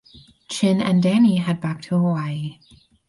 [0.49, 2.57] Chin and Danny head back to Hawaii.